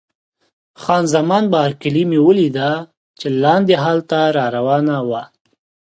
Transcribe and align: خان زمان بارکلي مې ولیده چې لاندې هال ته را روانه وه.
خان 0.81 1.03
زمان 1.15 1.43
بارکلي 1.53 2.03
مې 2.09 2.19
ولیده 2.27 2.71
چې 3.19 3.27
لاندې 3.43 3.73
هال 3.83 3.99
ته 4.09 4.19
را 4.35 4.45
روانه 4.55 4.95
وه. 5.09 5.23